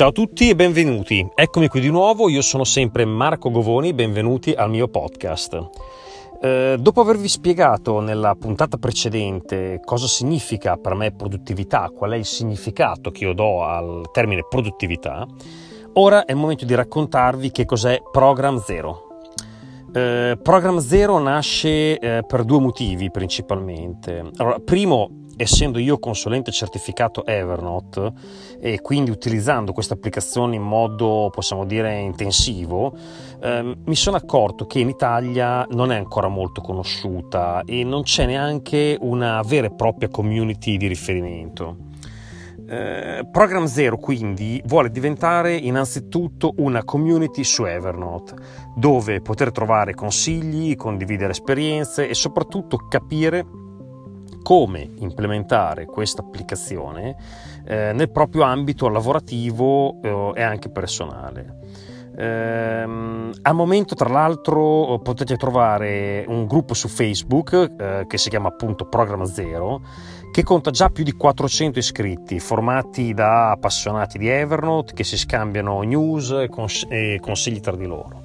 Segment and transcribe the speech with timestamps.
[0.00, 1.28] Ciao a tutti e benvenuti.
[1.34, 5.68] Eccomi qui di nuovo, io sono sempre Marco Govoni, benvenuti al mio podcast.
[6.40, 12.24] Eh, dopo avervi spiegato nella puntata precedente cosa significa per me produttività, qual è il
[12.24, 15.26] significato che io do al termine produttività,
[15.92, 19.18] ora è il momento di raccontarvi che cos'è Program Zero.
[19.92, 24.30] Eh, Program Zero nasce eh, per due motivi principalmente.
[24.38, 28.12] Allora, primo, essendo io consulente certificato Evernote
[28.60, 32.94] e quindi utilizzando questa applicazione in modo, possiamo dire, intensivo,
[33.40, 38.26] eh, mi sono accorto che in Italia non è ancora molto conosciuta e non c'è
[38.26, 41.88] neanche una vera e propria community di riferimento.
[42.68, 48.34] Eh, Program Zero quindi vuole diventare innanzitutto una community su Evernote
[48.76, 53.44] dove poter trovare consigli, condividere esperienze e soprattutto capire
[54.42, 57.16] come implementare questa applicazione
[57.64, 61.58] eh, nel proprio ambito lavorativo eh, e anche personale.
[62.16, 62.82] Eh,
[63.42, 68.86] al momento, tra l'altro, potete trovare un gruppo su Facebook eh, che si chiama appunto
[68.86, 69.80] Programma Zero,
[70.32, 75.80] che conta già più di 400 iscritti, formati da appassionati di Evernote che si scambiano
[75.82, 78.22] news e, cons- e consigli tra di loro.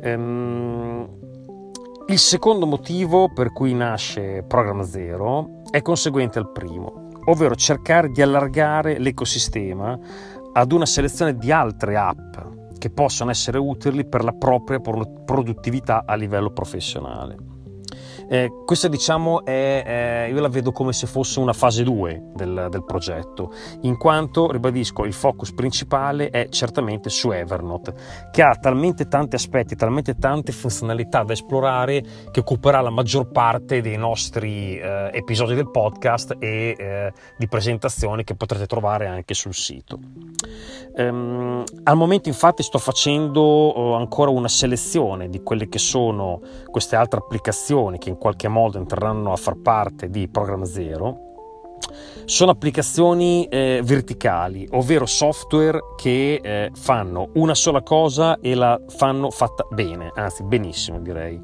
[0.00, 1.37] Ehm,
[2.10, 8.22] il secondo motivo per cui nasce Programma Zero è conseguente al primo, ovvero cercare di
[8.22, 9.98] allargare l'ecosistema
[10.54, 12.36] ad una selezione di altre app
[12.78, 17.57] che possono essere utili per la propria produttività a livello professionale.
[18.28, 22.68] Eh, questa diciamo è, eh, io la vedo come se fosse una fase 2 del,
[22.70, 23.52] del, progetto,
[23.82, 27.94] in quanto, ribadisco, il focus principale è certamente su Evernote,
[28.30, 33.80] che ha talmente tanti aspetti, talmente tante funzionalità da esplorare che occuperà la maggior parte
[33.80, 39.54] dei nostri eh, episodi del podcast e eh, di presentazioni che potrete trovare anche sul
[39.54, 39.98] sito.
[40.96, 46.96] Um, al momento infatti sto facendo oh, ancora una selezione di quelle che sono queste
[46.96, 51.26] altre applicazioni che in qualche modo entreranno a far parte di Programma Zero
[52.24, 59.30] sono applicazioni eh, verticali, ovvero software che eh, fanno una sola cosa e la fanno
[59.30, 61.40] fatta bene, anzi benissimo direi.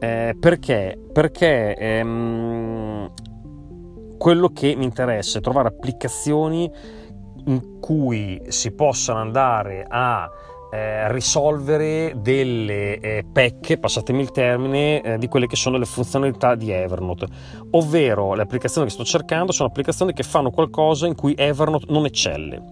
[0.00, 0.98] Eh, perché?
[1.12, 3.12] Perché ehm,
[4.18, 6.70] quello che mi interessa è trovare applicazioni
[7.44, 10.28] in cui si possano andare a
[10.70, 16.54] eh, risolvere delle eh, pecche, passatemi il termine, eh, di quelle che sono le funzionalità
[16.54, 17.26] di Evernote,
[17.70, 22.04] ovvero le applicazioni che sto cercando sono applicazioni che fanno qualcosa in cui Evernote non
[22.04, 22.62] eccelle.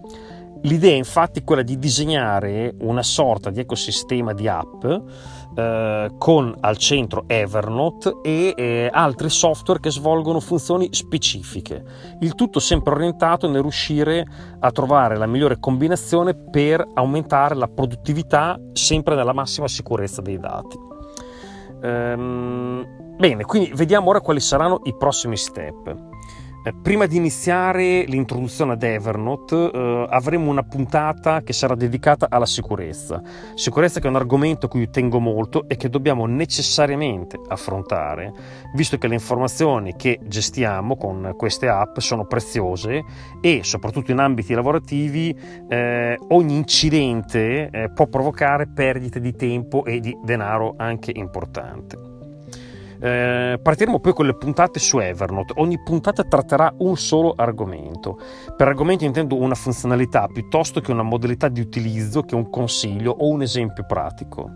[0.65, 4.83] L'idea è infatti quella di disegnare una sorta di ecosistema di app
[5.55, 11.83] eh, con al centro Evernote e eh, altri software che svolgono funzioni specifiche.
[12.19, 14.25] Il tutto sempre orientato nel riuscire
[14.59, 20.79] a trovare la migliore combinazione per aumentare la produttività sempre nella massima sicurezza dei dati.
[21.83, 26.13] Ehm, bene, quindi vediamo ora quali saranno i prossimi step.
[26.65, 32.47] Eh, prima di iniziare l'introduzione ad Evernote eh, avremo una puntata che sarà dedicata alla
[32.47, 33.21] sicurezza.
[33.53, 38.33] Sicurezza che è un argomento a cui tengo molto e che dobbiamo necessariamente affrontare,
[38.73, 43.03] visto che le informazioni che gestiamo con queste app sono preziose
[43.41, 45.37] e soprattutto in ambiti lavorativi
[45.69, 52.14] eh, ogni incidente eh, può provocare perdite di tempo e di denaro anche importante.
[52.99, 55.53] Eh, partiremo poi con le puntate su Evernote.
[55.57, 58.19] Ogni puntata tratterà un solo argomento.
[58.55, 63.27] Per argomento intendo una funzionalità piuttosto che una modalità di utilizzo, che un consiglio o
[63.29, 64.49] un esempio pratico.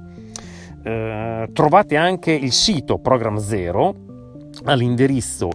[0.84, 3.94] Eh, trovate anche il sito Program Zero
[4.64, 5.50] all'indirizzo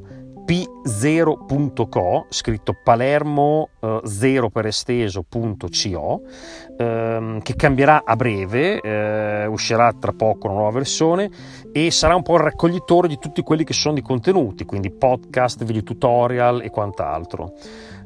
[0.44, 6.22] p0.co, scritto Palermo eh, 0 per esteso.co,
[6.76, 11.30] ehm, che cambierà a breve, eh, uscirà tra poco una nuova versione
[11.72, 15.64] e sarà un po' il raccoglitore di tutti quelli che sono i contenuti, quindi podcast,
[15.64, 17.54] video tutorial e quant'altro.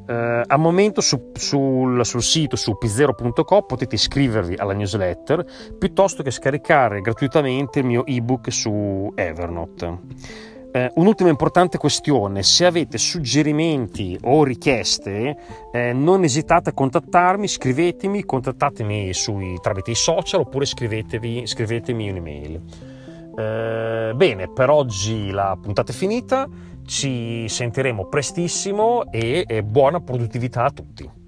[0.09, 5.45] Uh, al momento su, sul, sul, sito su p0.co potete iscrivervi alla newsletter
[5.77, 9.99] piuttosto che scaricare gratuitamente il mio ebook su Evernote.
[10.71, 15.35] Eh, un'ultima importante questione, se avete suggerimenti o richieste
[15.71, 22.61] eh, non esitate a contattarmi, scrivetemi, contattatemi sui, tramite i social oppure scrivetemi un'email.
[23.35, 26.47] Eh, bene, per oggi la puntata è finita,
[26.85, 31.18] ci sentiremo prestissimo e, e buona produttività a tutti.